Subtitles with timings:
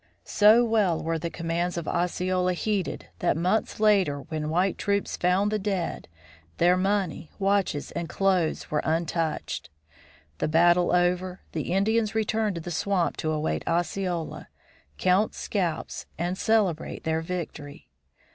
[0.25, 5.51] So well were the commands of Osceola heeded that months later when white troops found
[5.51, 6.07] the dead,
[6.57, 9.69] their money, watches and clothes were untouched.
[10.39, 14.47] The battle over, the Indians returned to the swamp to await Osceola,
[14.97, 17.87] count scalps, and celebrate their victory.